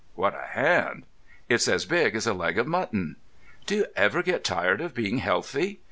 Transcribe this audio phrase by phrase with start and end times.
[0.15, 1.03] What a hand!
[1.47, 3.17] It's as big as a leg of mutton.
[3.67, 5.79] Do you ever get tired of being healthy?